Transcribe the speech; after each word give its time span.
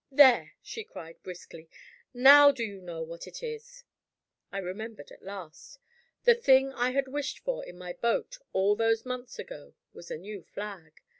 "There!" 0.11 0.53
she 0.63 0.83
cried, 0.83 1.21
briskly, 1.21 1.69
"now 2.11 2.51
do 2.51 2.63
you 2.63 2.81
know 2.81 3.03
what 3.03 3.27
it 3.27 3.43
is?" 3.43 3.83
I 4.51 4.57
remembered 4.57 5.11
at 5.11 5.21
last. 5.21 5.77
The 6.23 6.33
thing 6.33 6.73
I 6.73 6.89
had 6.89 7.07
wished 7.07 7.37
for 7.37 7.63
in 7.63 7.77
my 7.77 7.93
boat, 7.93 8.39
all 8.51 8.75
those 8.75 9.05
months 9.05 9.37
ago, 9.37 9.75
was 9.93 10.09
a 10.09 10.17
new 10.17 10.41
flag. 10.41 11.03